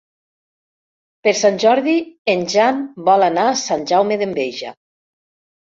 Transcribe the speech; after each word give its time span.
Per 1.27 1.33
Sant 1.41 1.59
Jordi 1.65 1.95
en 2.35 2.43
Jan 2.55 2.83
vol 3.11 3.27
anar 3.29 3.45
a 3.53 3.61
Sant 3.69 3.89
Jaume 3.95 4.23
d'Enveja. 4.25 4.79